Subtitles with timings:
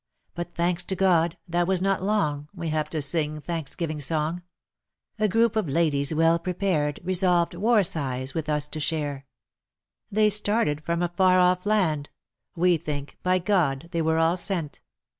[0.33, 2.49] But thanks to God, that was not long.
[2.55, 4.41] We have to sing thanksgiving song,—
[5.19, 9.27] A group of ladies well prepared Resolved war sighs with us to share;
[10.11, 12.09] They started from a far off land,
[12.55, 14.81] We think by God they were all sent.